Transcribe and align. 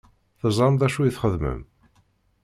Teẓṛam 0.39 0.75
d 0.79 0.81
acu 0.85 0.99
i 1.03 1.11
txeddmem? 1.15 1.61